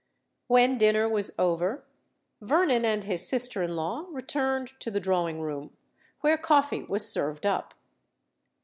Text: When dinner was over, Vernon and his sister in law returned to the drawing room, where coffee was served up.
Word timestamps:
When 0.47 0.79
dinner 0.79 1.07
was 1.07 1.31
over, 1.37 1.83
Vernon 2.41 2.85
and 2.85 3.03
his 3.03 3.27
sister 3.29 3.61
in 3.61 3.75
law 3.75 4.07
returned 4.09 4.69
to 4.79 4.89
the 4.89 4.99
drawing 4.99 5.41
room, 5.41 5.77
where 6.21 6.39
coffee 6.39 6.81
was 6.81 7.07
served 7.07 7.45
up. 7.45 7.75